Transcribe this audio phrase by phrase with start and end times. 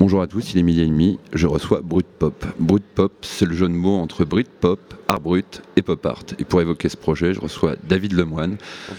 [0.00, 2.46] Bonjour à tous, il est midi et demi, je reçois Brut Pop.
[2.60, 6.22] Brut Pop, c'est le jeu de mots entre Brit Pop, Art Brut et Pop Art.
[6.38, 8.58] Et pour évoquer ce projet, je reçois David Lemoine,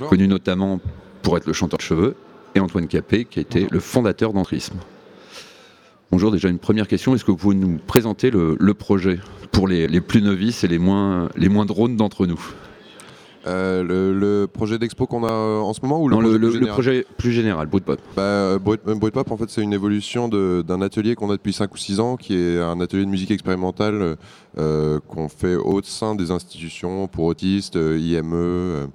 [0.10, 0.82] connu notamment
[1.22, 2.16] pour être le chanteur de cheveux,
[2.54, 4.76] et Antoine Capé, qui a été le fondateur d'Entrisme.
[6.12, 9.20] Bonjour, déjà une première question, est-ce que vous pouvez nous présenter le, projet
[9.54, 12.42] pour les, les, plus novices et les moins, les moins drones d'entre nous?
[13.48, 16.68] Euh, le, projet d'expo qu'on a euh, en ce moment ou le, projet, plus le
[16.68, 21.30] projet, plus général, Brutpop bah, euh, Brutpop, en fait, c'est une évolution d'un atelier qu'on
[21.30, 24.18] a depuis 5 ou 6 ans, qui est un atelier de musique expérimentale
[24.56, 28.90] qu'on fait au sein des institutions pour autistes, IME,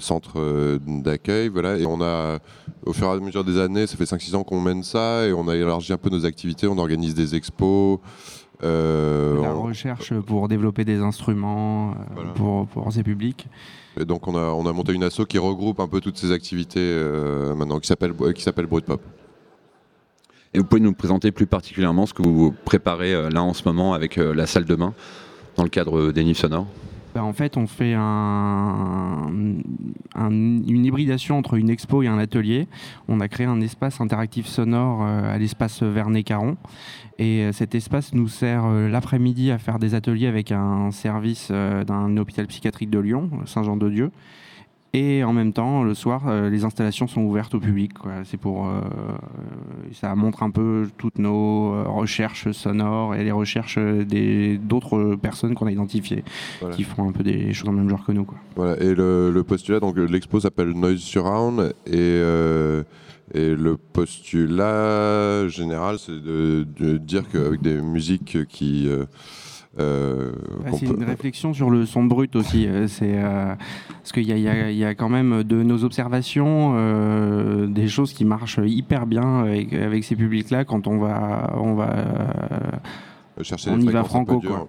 [0.00, 1.48] centres d'accueil.
[1.48, 1.78] Voilà.
[1.78, 2.38] Et on a,
[2.84, 5.32] au fur et à mesure des années, ça fait 5-6 ans qu'on mène ça, et
[5.32, 7.98] on a élargi un peu nos activités, on organise des expos.
[8.62, 11.94] Euh, la recherche pour développer des instruments
[12.34, 13.46] pour, pour ces publics.
[13.98, 16.32] Et donc on a, on a monté une asso qui regroupe un peu toutes ces
[16.32, 19.00] activités euh, maintenant, qui s'appelle qui s'appelle Pop.
[20.52, 23.62] Et vous pouvez nous présenter plus particulièrement ce que vous préparez euh, là en ce
[23.64, 24.94] moment avec euh, la salle de bain
[25.56, 26.66] dans le cadre des Nids sonores?
[27.14, 29.30] Bah, en fait, on fait un,
[30.16, 32.68] une hybridation entre une expo et un atelier.
[33.08, 36.56] On a créé un espace interactif sonore à l'espace Vernet-Caron.
[37.18, 42.46] Et cet espace nous sert l'après-midi à faire des ateliers avec un service d'un hôpital
[42.46, 44.10] psychiatrique de Lyon, Saint-Jean-de-Dieu.
[44.92, 47.92] Et en même temps, le soir, euh, les installations sont ouvertes au public.
[48.24, 48.80] C'est pour, euh,
[49.92, 55.68] ça montre un peu toutes nos euh, recherches sonores et les recherches d'autres personnes qu'on
[55.68, 56.24] a identifiées,
[56.72, 58.24] qui font un peu des choses dans le même genre que nous.
[58.24, 58.38] Quoi.
[58.56, 58.82] Voilà.
[58.82, 62.20] Et le, postulat, donc l'expo s'appelle Noise Surround et
[63.32, 68.88] et le postulat général, c'est de, de, dire qu'avec des musiques qui
[69.78, 70.32] euh,
[70.72, 72.66] c'est une réflexion sur le son brut aussi.
[72.66, 73.54] Euh, c'est euh,
[73.88, 76.74] parce qu'il y, y, a quand même de nos observations
[77.68, 81.88] des choses qui marchent hyper bien avec, ces publics-là quand on va on va
[83.42, 84.66] chercher on y va franco quoi.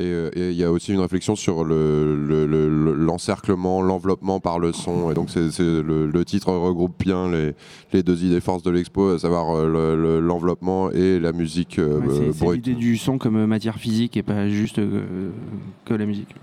[0.00, 5.10] Et il y a aussi une réflexion sur l'encerclement, le, l'enveloppement par le son.
[5.10, 7.54] Et donc c'est, le, titre regroupe bien les,
[7.92, 12.52] les deux idées forces de l'expo, à savoir euh, l'enveloppement et la musique euh, C'est
[12.52, 14.80] l'idée du son comme matière physique et pas juste
[15.84, 16.34] que la musique.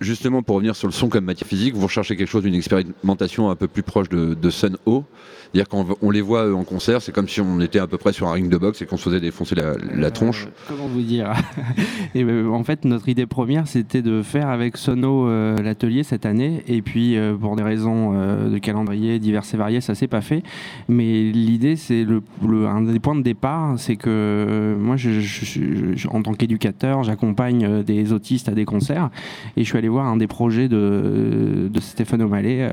[0.00, 3.50] Justement, pour revenir sur le son comme matière physique, vous recherchez quelque chose d'une expérimentation
[3.50, 5.04] un peu plus proche de, de Sun O.
[5.52, 8.12] C'est-à-dire quand on les voit en concert, c'est comme si on était à peu près
[8.12, 10.46] sur un ring de boxe et qu'on se faisait défoncer la, euh, tronche.
[10.68, 11.32] comment vous dire?
[12.14, 16.24] Et ben, En fait, notre idée première, c'était de faire avec Sono euh, l'atelier cette
[16.24, 16.62] année.
[16.68, 20.44] Et puis, euh, pour des raisons de calendrier diverses et variées, ça s'est pas fait.
[20.88, 22.22] Mais l'idée, c'est le,
[22.66, 28.48] un des points de départ, c'est que moi, je, en tant qu'éducateur, j'accompagne des autistes
[28.48, 29.10] à des concerts.
[29.56, 32.68] Et je suis allé voir un des projets de, de Stéphane O'Malley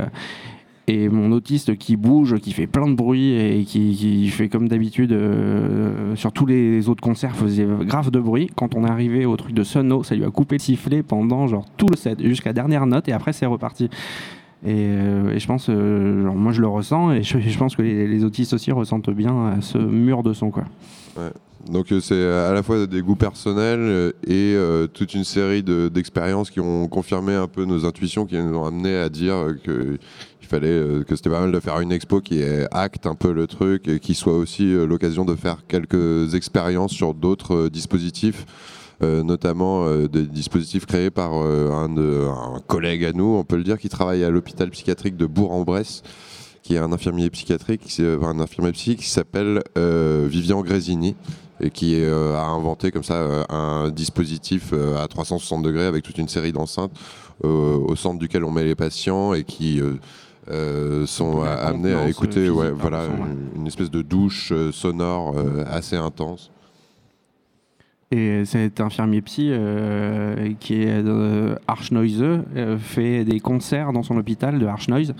[0.90, 5.12] et mon autiste qui bouge, qui fait plein de bruit et qui, fait comme d'habitude
[5.12, 8.50] euh, sur tous les autres concerts faisait grave de bruit.
[8.56, 11.46] Quand on est arrivé au truc de Sono, ça lui a coupé le sifflet pendant
[11.48, 13.90] genre tout le set jusqu'à dernière note et après c'est reparti.
[14.66, 18.24] Et, euh, je pense, euh, genre, moi je le ressens et je, pense que les,
[18.24, 20.64] autistes aussi ressentent bien ce mur de son quoi.
[21.18, 21.32] Ouais.
[21.72, 24.56] Donc c'est à la fois des goûts personnels et
[24.94, 28.96] toute une série d'expériences qui ont confirmé un peu nos intuitions, qui nous ont amené
[28.96, 29.98] à dire que
[30.48, 32.42] il fallait euh, que c'était pas mal de faire une expo qui
[32.72, 36.94] acte un peu le truc et qui soit aussi euh, l'occasion de faire quelques expériences
[36.94, 38.46] sur d'autres euh, dispositifs.
[39.02, 44.24] notamment des dispositifs créés par un, collègue à nous, on peut le dire, qui travaille
[44.24, 46.02] à l'hôpital psychiatrique de Bourg-en-Bresse,
[46.64, 51.16] qui est un infirmier psychiatrique, un infirmier psychique qui s'appelle Vivian Grésini
[51.60, 56.52] et qui a inventé comme ça un dispositif à 360 degrés avec toute une série
[56.52, 56.92] d'enceintes
[57.44, 59.82] au centre duquel on met les patients et qui
[60.50, 63.04] euh, sont amenés à écouter ouais, voilà,
[63.56, 66.52] une, espèce de douche euh, sonore euh, assez intense.
[68.10, 69.52] Et cet infirmier psy
[70.62, 71.04] qui est
[71.68, 72.46] archnoiseux
[72.80, 75.14] fait des concerts dans son hôpital de archnoise.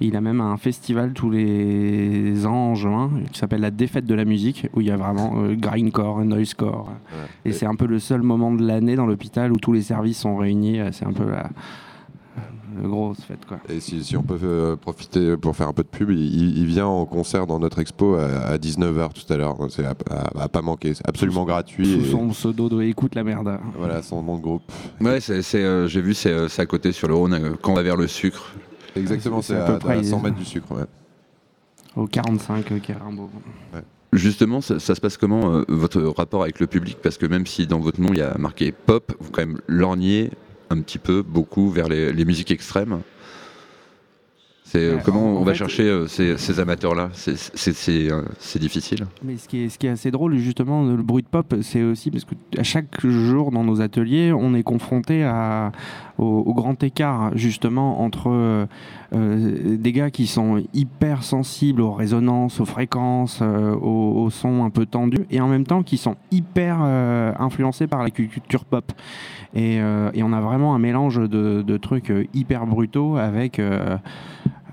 [0.00, 4.14] Il a même un festival tous les ans en juin qui s'appelle la défaite de
[4.14, 6.92] la musique où il y a vraiment grindcore, noisecore.
[7.44, 9.82] Et, et c'est un peu le seul moment de l'année dans l'hôpital où tous les
[9.82, 10.78] services sont réunis.
[10.92, 11.50] C'est un peu la,
[12.86, 13.44] grosse fête.
[13.46, 13.58] Quoi.
[13.68, 17.06] Et si, on peut euh, profiter pour faire un peu de pub, il, vient en
[17.06, 19.56] concert dans notre expo à, 19h tout à l'heure.
[19.70, 19.94] C'est à,
[20.48, 20.94] pas manquer.
[20.94, 22.00] C'est absolument gratuit.
[22.00, 23.58] Sous son pseudo de Écoute la merde.
[23.76, 24.62] Voilà, son nom de groupe.
[25.00, 27.82] Ouais, c'est, euh, j'ai vu, c'est, euh, à côté sur le Rhône, quand on va
[27.82, 28.52] vers le sucre.
[28.96, 30.68] Exactement, c'est, à, à, 100 mètres du sucre.
[31.96, 33.30] Au 45 Carimbo.
[34.12, 36.98] Justement, ça, se passe comment votre rapport avec le public?
[37.02, 39.60] Parce que même si dans votre nom il y a marqué pop, vous quand même
[39.66, 40.30] lorgnez
[40.70, 43.00] un petit peu, beaucoup vers les, musiques extrêmes.
[44.70, 47.08] C'est comment on va chercher ces, amateurs-là?
[47.14, 49.06] C'est difficile.
[49.24, 51.82] Mais ce qui, est, ce qui est assez drôle justement, le bruit de pop, c'est
[51.82, 55.72] aussi parce que à chaque jour dans nos ateliers, on est confronté à,
[56.18, 58.66] au, grand écart justement entre
[59.12, 65.24] des gars qui sont hyper sensibles aux résonances, aux fréquences, aux, sons un peu tendus,
[65.30, 68.92] et en même temps qui sont hyper influencés par la culture pop.
[69.54, 73.58] Et, et, on a vraiment un mélange de, de trucs hyper brutaux avec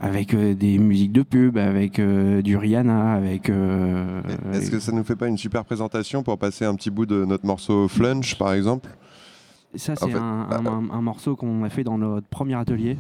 [0.01, 3.49] avec euh, des musiques de pub, avec euh, du Rihanna, avec.
[3.49, 4.21] Euh,
[4.53, 7.25] Est-ce que ça nous fait pas une super présentation pour passer un petit bout de
[7.25, 8.89] notre morceau Flunch, par exemple?
[9.75, 12.97] Ça, c'est bah, un, morceau qu'on a fait dans notre premier atelier.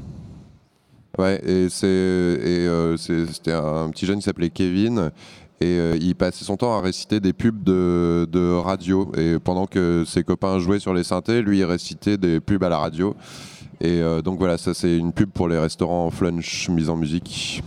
[1.17, 5.11] Ouais, et c'était un petit jeune qui s'appelait Kevin.
[5.61, 9.09] Et il passait son temps à réciter des pubs de, de, radio.
[9.17, 12.67] Et pendant que ses copains jouaient sur les synthés, lui, il récitait des pubs à
[12.67, 13.15] la radio.
[13.81, 17.61] Et euh, donc voilà, ça c'est une pub pour les restaurants Flunch mise en musique.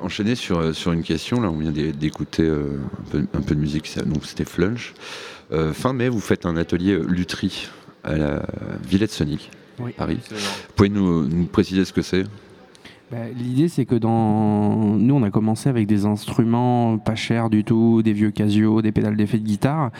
[0.00, 1.40] Enchaîner sur, euh, sur une question.
[1.40, 2.78] Là, on vient d'écouter euh,
[3.14, 4.94] un, peu, de musique, donc c'était Flunch.
[5.52, 7.68] Euh, fin mai, vous faites un atelier lutherie
[8.04, 8.46] à la
[8.86, 10.18] Villette Sonic, oui, Paris.
[10.76, 12.24] Pouvez-nous nous préciser ce que c'est?
[13.10, 17.64] Bah, l'idée, c'est que dans nous, on a commencé avec des instruments pas chers du
[17.64, 19.90] tout, des vieux Casio, des pédales d'effet de guitare,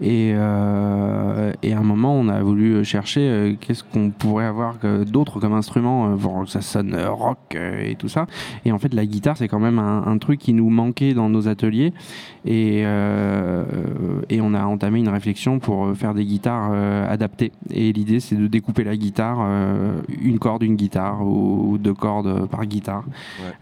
[0.00, 4.76] et, euh, à un moment, on a voulu chercher euh, qu'est-ce qu'on pourrait avoir
[5.06, 8.26] d'autres comme instrument euh, pour que ça sonne rock et tout ça.
[8.64, 11.48] Et en fait, la guitare, c'est quand même un, truc qui nous manquait dans nos
[11.48, 11.92] ateliers,
[12.44, 12.84] et,
[14.40, 16.72] on a entamé une réflexion pour faire des guitares
[17.08, 17.52] adaptées.
[17.70, 19.40] Et l'idée, c'est de découper la guitare,
[20.20, 23.04] une corde, une guitare, ou, ou deux cordes par guitare,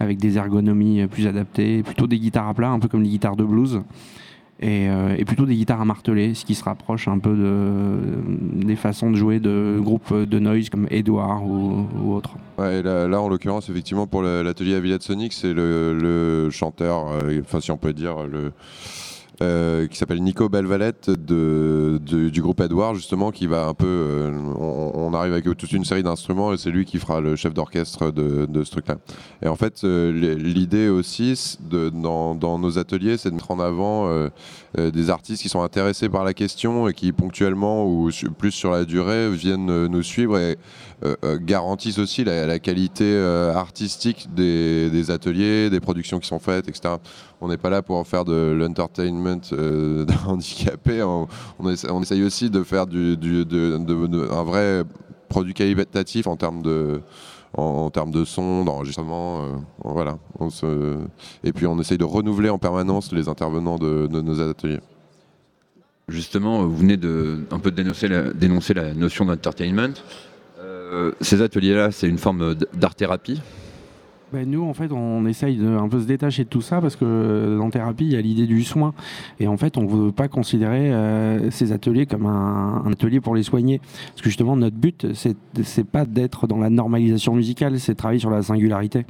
[0.00, 3.37] avec des ergonomies plus adaptées, plutôt des guitares à plat, un peu comme les guitares
[3.37, 3.83] de blues.
[4.59, 8.76] Et, euh, plutôt des guitares à marteler, ce qui se rapproche un peu de, des
[8.76, 12.37] façons de jouer de groupes de noise comme Edouard ou, ou autres.
[12.57, 17.61] Ouais, là, en l'occurrence, effectivement, pour l'atelier à Villette Sonic, c'est le, chanteur, euh, enfin
[17.61, 18.53] si on peut dire, le,
[19.43, 25.12] euh, qui s'appelle Nico Belvalette du groupe Edouard justement qui va un peu euh, on,
[25.12, 28.64] arrive avec toute une série d'instruments et c'est lui qui fera le chef d'orchestre de,
[28.64, 28.97] ce truc là
[29.43, 34.09] et en fait euh, l'idée aussi dans, nos ateliers c'est de mettre en avant
[34.75, 38.87] des artistes qui sont intéressés par la question et qui ponctuellement ou plus sur la
[38.87, 40.57] durée viennent nous suivre et
[41.43, 43.19] garantissent aussi la, qualité
[43.55, 46.95] artistique des, des, ateliers, des productions qui sont faites, etc.
[47.43, 51.28] On n'est pas là pour faire de l'entertainment euh, handicapé, on,
[51.71, 53.16] essaye, aussi de faire du,
[54.30, 54.83] un vrai
[55.28, 57.00] produit qualitatif en termes de,
[57.54, 59.42] en, termes de son, d'enregistrement.
[59.42, 60.18] Euh, voilà.
[61.45, 64.80] Et puis on essaye de renouveler en permanence les intervenants de, nos ateliers.
[66.09, 69.95] Justement, vous venez de un peu dénoncer la, dénoncer la notion d'entertainment.
[70.61, 73.40] Euh, ces ateliers-là, c'est une forme d'art-thérapie?
[74.33, 76.97] Ben, Nous, en fait, on essaye de un peu se détacher de tout ça parce
[76.97, 78.95] que dans thérapie, il y a l'idée du soin.
[79.40, 80.92] Et en fait, on ne veut pas considérer
[81.50, 83.80] ces ateliers comme un, un, atelier pour les soigner.
[84.09, 88.21] Parce que justement, notre but, c'est pas d'être dans la normalisation musicale, c'est de travailler
[88.21, 89.06] sur la singularité.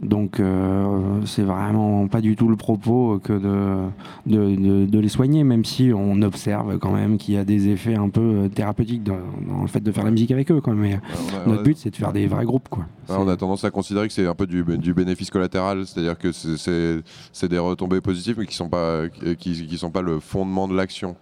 [0.00, 5.64] Donc euh, c'est vraiment pas du tout le propos que de, de, les soigner, même
[5.64, 9.18] si on observe quand même qu'il y a des effets un peu euh, thérapeutiques dans,
[9.60, 10.60] le fait de faire la musique avec eux.
[10.60, 10.74] Quoi.
[10.74, 11.00] Mais
[11.46, 12.68] notre but c'est de faire des vrais groupes.
[12.68, 12.86] Quoi.
[13.08, 16.30] on a tendance à considérer que c'est un peu du, du bénéfice collatéral, c'est-à-dire que
[16.30, 20.76] c'est des retombées positives mais qui sont pas qui, qui sont pas le fondement de
[20.76, 21.16] l'action.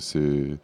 [0.00, 0.58] C'est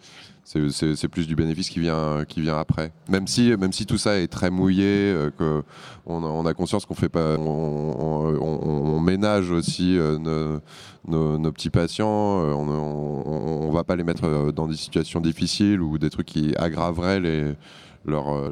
[0.44, 2.92] c'est plus du bénéfice qui vient, qui vient après.
[3.08, 5.62] Même si, même si tout ça est très mouillé, euh, que
[6.06, 10.18] on, a conscience qu'on fait pas, on, ménage aussi euh,
[11.06, 12.42] nos, petits patients.
[12.42, 16.54] Euh, on, ne va pas les mettre dans des situations difficiles ou des trucs qui
[16.56, 17.54] aggraveraient les
[18.06, 18.50] leur, euh,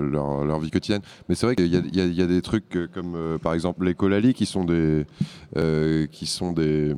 [0.00, 1.02] leur, leur, vie quotidienne.
[1.28, 4.34] Mais c'est vrai qu'il y, y, a des trucs comme euh, par exemple les colalies
[4.34, 5.04] qui sont des,
[5.56, 6.94] euh, qui sont des,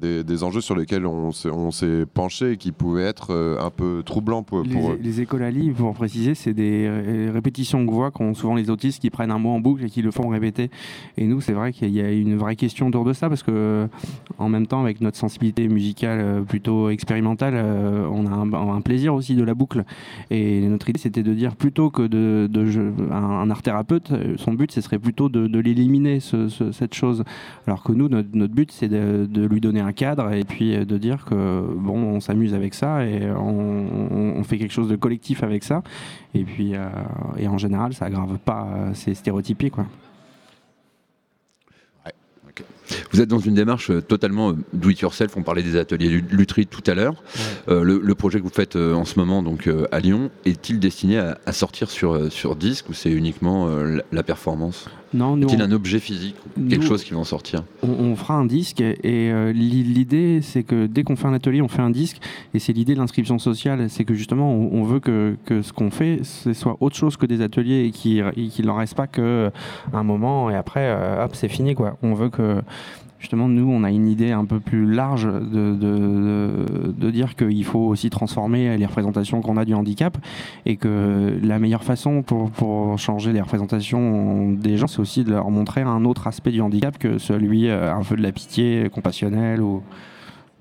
[0.00, 4.62] des, enjeux sur lesquels on s'est penché et qui pouvaient être un peu troublants pour,
[4.62, 6.88] pour les, les écolalies, pour préciser, c'est des
[7.32, 10.02] répétitions de voix qu'ont souvent les autistes qui prennent un mot en boucle et qui
[10.02, 10.70] le font répéter.
[11.16, 13.88] Et nous, c'est vrai qu'il y a une vraie question autour de ça parce que
[14.38, 19.34] en même temps, avec notre sensibilité musicale plutôt expérimentale, on a un, un plaisir aussi
[19.34, 19.84] de la boucle.
[20.30, 22.48] Et notre c'était de dire plutôt que de,
[23.10, 27.24] un, art thérapeute, euh, son but, ce serait plutôt de, l'éliminer, cette chose.
[27.66, 30.98] Alors que nous, notre, but, c'est de, lui donner un cadre et puis euh, de
[30.98, 35.62] dire que bon, on s'amuse avec ça et on, fait quelque chose de collectif avec
[35.62, 35.82] ça.
[36.34, 36.88] Et puis, euh,
[37.38, 39.86] et en général, ça aggrave pas ces stéréotypes, quoi.
[43.12, 45.36] Vous êtes dans une démarche euh, totalement euh, do it yourself.
[45.36, 47.22] On parlait des ateliers Lutri tout à l'heure.
[47.68, 51.52] Euh, le, projet que vous faites en ce moment donc à Lyon est-il destiné à,
[51.52, 53.68] sortir sur, sur disque ou c'est uniquement
[54.12, 54.88] la performance?
[55.12, 56.36] Non, Est-il un objet physique
[56.70, 57.64] quelque chose qui va en sortir?
[57.82, 61.82] on, fera un disque et l'idée c'est que dès qu'on fait un atelier, on fait
[61.82, 62.18] un disque
[62.54, 65.90] et c'est l'idée de l'inscription sociale, c'est que justement on, veut que, que, ce qu'on
[65.90, 69.50] fait ce soit autre chose que des ateliers et qu'il n'en reste pas qu'un
[69.92, 71.96] moment et après hop c'est fini quoi.
[72.02, 72.62] On veut que
[73.22, 78.10] justement, nous, on a une idée un peu plus large de, dire qu'il faut aussi
[78.10, 80.16] transformer les représentations qu'on a du handicap
[80.66, 85.30] et que la meilleure façon pour, pour changer les représentations des gens, c'est aussi de
[85.30, 88.88] leur montrer un autre aspect du handicap que celui euh, un peu de la pitié
[88.90, 89.82] compassionnelle ou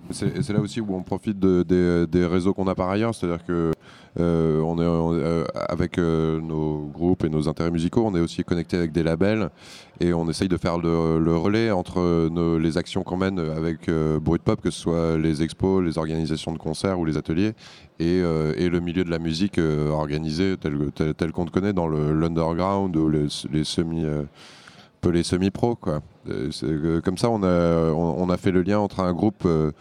[0.10, 3.72] c'est là aussi où on profite des, réseaux qu'on a par ailleurs, c'est-à-dire que
[4.20, 8.78] euh, est euh, avec euh, nos groupes et nos intérêts musicaux, on est aussi connecté
[8.78, 9.50] avec des labels
[10.02, 13.90] et on essaye de faire le, relais entre les actions qu'on mène avec
[14.22, 17.54] Brut Pop, que ce soit les expos, les organisations de concerts ou les ateliers,
[18.00, 23.64] et, le milieu de la musique organisé tel, qu'on te connaît dans l'underground ou les
[23.64, 24.06] semi
[25.02, 25.76] peu les semi-pros.
[25.76, 26.02] Quoi.
[26.30, 29.72] Euh, comme ça, on a, fait le lien entre un groupe euh,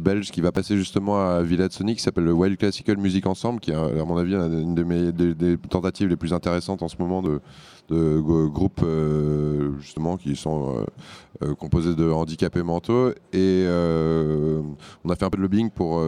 [0.00, 3.60] belge qui va passer justement à Villette Sonic qui s'appelle le Wild Classical Music Ensemble,
[3.60, 7.40] qui est à mon avis une des, tentatives les plus intéressantes en ce moment de,
[7.88, 10.84] de groupes euh, justement qui sont
[11.58, 13.10] composés de handicapés mentaux.
[13.32, 16.02] Et on a fait un peu de lobbying pour,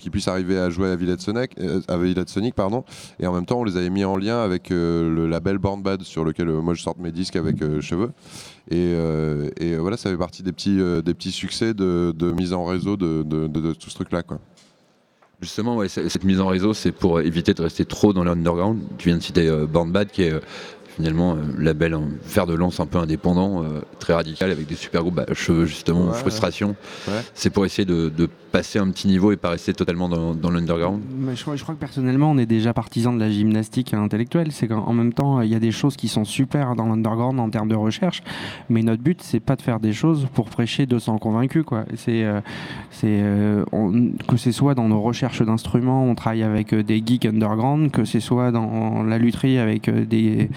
[0.00, 1.52] qu'ils puissent arriver à jouer à Villette Sonic,
[1.88, 2.84] à Villette Sonic pardon.
[3.20, 6.02] Et en même temps, on les avait mis en lien avec le label Born Bad
[6.02, 8.12] sur lequel moi je sors mes disques avec Cheveux.
[8.72, 12.64] Euh, et, voilà, ça fait partie des petits, euh, des petits succès de, mise en
[12.64, 14.22] réseau de, tout ce truc-là.
[15.40, 18.80] Justement, cette mise en réseau, c'est pour éviter de rester trop dans l'underground.
[18.98, 20.34] Tu viens de citer euh, Born Bad, qui est
[20.98, 24.74] finalement euh, label en fer de lance un peu indépendant, euh, très radical avec des
[24.74, 26.74] super groupes, bah, cheveux justement, frustration.
[27.34, 31.02] C'est pour essayer de, passer un petit niveau et pas rester totalement dans, l'underground.
[31.34, 34.52] Je crois, je crois, que personnellement on est déjà partisan de la gymnastique intellectuelle.
[34.52, 37.50] C'est qu'en même temps il y a des choses qui sont super dans l'underground en
[37.50, 38.22] termes de recherche,
[38.70, 41.62] mais notre but c'est pas de faire des choses pour prêcher 200 convaincus.
[41.64, 41.84] Quoi.
[41.96, 42.40] C'est, euh,
[42.90, 43.22] c'est,
[44.26, 48.18] que ce soit dans nos recherches d'instruments, on travaille avec des geeks underground, que ce
[48.18, 50.48] soit dans la lutherie avec des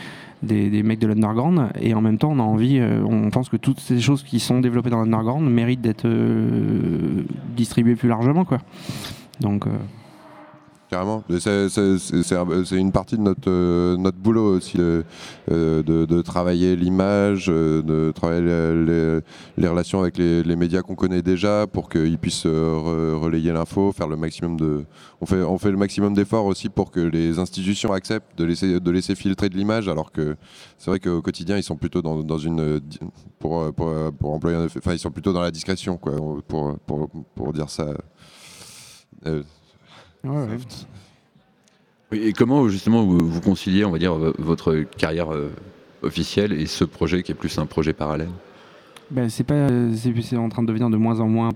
[0.43, 3.57] des, mecs de l'underground et en même temps on a envie, euh, on pense que
[3.57, 7.23] toutes ces choses qui sont développées dans l'underground méritent d'être euh,
[7.55, 8.59] distribuées plus largement quoi.
[9.39, 9.71] Donc euh,
[10.91, 11.23] Carrément.
[11.39, 15.05] C'est une partie de notre, euh, notre boulot aussi, de,
[15.49, 19.21] euh, de, travailler l'image, euh, de travailler
[19.57, 24.17] les, relations avec les, médias qu'on connaît déjà pour qu'ils puissent relayer l'info, faire le
[24.17, 24.83] maximum de.
[25.21, 28.81] On fait, on fait le maximum d'efforts aussi pour que les institutions acceptent de laisser,
[28.81, 30.35] de laisser filtrer de l'image, alors que
[30.77, 32.81] c'est vrai qu'au quotidien, ils sont plutôt dans, dans une.
[33.39, 34.57] Pour, pour, pour, employer.
[34.57, 36.17] Enfin, ils sont plutôt dans la discrétion, quoi,
[36.49, 37.85] pour, pour, pour dire ça.
[42.11, 45.51] Et comment justement vous, conciliez, on va dire, votre carrière euh,
[46.01, 48.29] officiel et ce projet qui est plus un projet parallèle?
[49.09, 49.67] Ben, c'est pas,
[50.21, 51.49] c'est en train de devenir de moins en moins.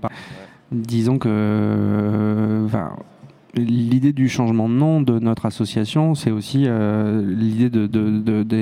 [0.72, 2.66] Disons que,
[3.56, 7.70] l'idée du changement de nom de notre association, c'est aussi euh, l'idée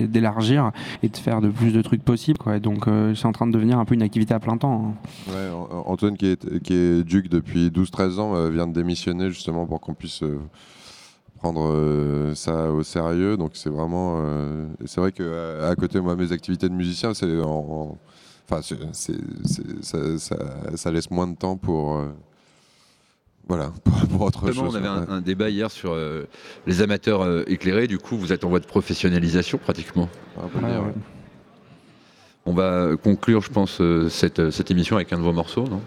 [0.07, 0.71] d'élargir
[1.03, 2.39] et de faire de plus de trucs possibles.
[2.61, 4.95] Donc euh, c'est en train de devenir un peu une activité à plein temps.
[5.31, 5.53] Hein.
[5.87, 10.23] Antoine, qui est, duc depuis 12-13 ans, euh, vient de démissionner justement pour qu'on puisse
[11.39, 13.37] prendre ça au sérieux.
[13.37, 14.23] Donc c'est vraiment.
[14.85, 17.27] c'est vrai qu'à à côté, moi, mes activités de musicien, ça,
[20.91, 22.01] laisse moins de temps pour,
[23.49, 23.73] voilà,
[24.11, 24.73] pour, autre chose.
[24.73, 26.25] On avait un, débat hier sur euh,
[26.67, 27.87] les amateurs euh, éclairés.
[27.87, 30.09] Du coup, vous êtes en voie de professionnalisation pratiquement.
[32.47, 35.81] On va conclure, je pense, euh, cette, cette, émission avec un de vos morceaux, non?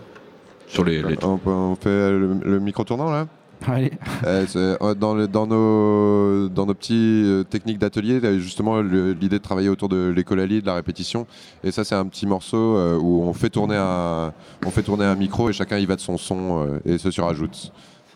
[0.67, 3.27] Sur les, On, fait le micro tournant là?
[3.65, 3.91] Allez.
[4.23, 9.69] Euh, euh, dans, dans, nos, dans nos petits euh, techniques d'atelier, justement l'idée de travailler
[9.69, 11.27] autour de l'écolalie, de la répétition.
[11.63, 14.33] Et ça, c'est un petit morceau où on fait, tourner un,
[14.65, 17.71] on fait tourner un micro et chacun y va de son son et se surajoute.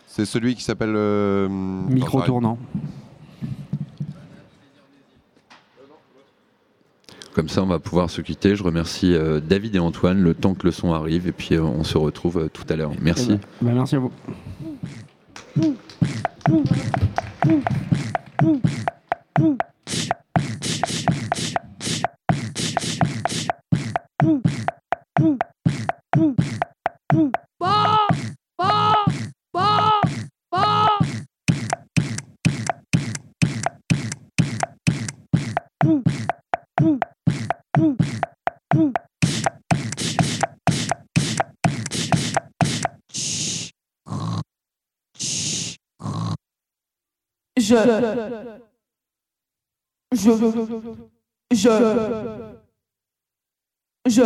[0.06, 0.96] C'est celui qui s'appelle.
[1.88, 2.58] micro tournant.
[7.34, 8.56] Comme ça, on va pouvoir se quitter.
[8.56, 9.16] Je remercie
[9.48, 12.64] David et Antoine le temps que le son arrive et puis on se retrouve tout
[12.68, 12.92] à l'heure.
[13.00, 13.32] Merci.
[13.32, 14.12] Eh ben, ben, merci à vous.
[15.54, 15.76] pum,
[16.44, 16.64] pum, pum,
[17.40, 17.62] pum,
[18.38, 18.60] pum.
[18.60, 18.81] pum.
[47.62, 47.76] Je.
[50.12, 50.30] Je.
[51.50, 51.70] Je.
[54.08, 54.08] Je.
[54.08, 54.22] Je.